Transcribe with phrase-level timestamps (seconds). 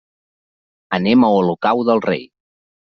[0.99, 2.29] Anem a Olocau del Rei.